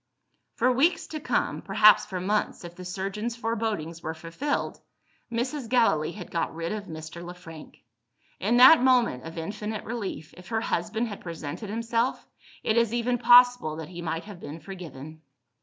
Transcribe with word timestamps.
For 0.55 0.71
weeks 0.71 1.05
to 1.05 1.19
come 1.19 1.61
perhaps 1.61 2.07
for 2.07 2.19
months 2.19 2.63
if 2.65 2.73
the 2.75 2.83
surgeons' 2.83 3.35
forebodings 3.35 4.01
were 4.01 4.15
fulfilled 4.15 4.81
Mrs. 5.31 5.69
Gallilee 5.69 6.13
had 6.13 6.31
got 6.31 6.55
rid 6.55 6.71
of 6.71 6.85
Mr. 6.85 7.23
Le 7.23 7.35
Frank. 7.35 7.83
In 8.39 8.57
that 8.57 8.81
moment 8.81 9.25
of 9.25 9.37
infinite 9.37 9.83
relief, 9.85 10.33
if 10.35 10.47
her 10.47 10.61
husband 10.61 11.07
had 11.07 11.21
presented 11.21 11.69
himself, 11.69 12.27
it 12.63 12.77
is 12.77 12.95
even 12.95 13.19
possible 13.19 13.75
that 13.75 13.89
he 13.89 14.01
might 14.01 14.23
have 14.23 14.39
been 14.39 14.59
forgiven. 14.59 15.21